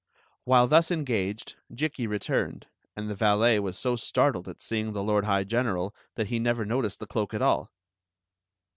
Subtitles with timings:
[0.45, 2.65] While thus engaged, Jikki returned,
[2.95, 6.65] and the valet was so startled at seeing the lord high general that he never
[6.65, 7.69] noticed the cloak at all.